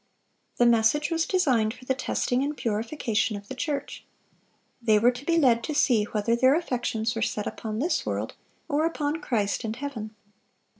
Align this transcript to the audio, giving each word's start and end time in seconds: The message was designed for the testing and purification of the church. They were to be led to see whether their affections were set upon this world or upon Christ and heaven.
The 0.57 0.65
message 0.65 1.11
was 1.11 1.27
designed 1.27 1.75
for 1.75 1.85
the 1.85 1.93
testing 1.93 2.41
and 2.43 2.57
purification 2.57 3.35
of 3.37 3.47
the 3.47 3.53
church. 3.53 4.03
They 4.81 4.97
were 4.97 5.11
to 5.11 5.23
be 5.23 5.37
led 5.37 5.63
to 5.65 5.75
see 5.75 6.05
whether 6.05 6.35
their 6.35 6.55
affections 6.55 7.13
were 7.13 7.21
set 7.21 7.45
upon 7.45 7.77
this 7.77 8.03
world 8.03 8.33
or 8.67 8.83
upon 8.87 9.21
Christ 9.21 9.63
and 9.63 9.75
heaven. 9.75 10.15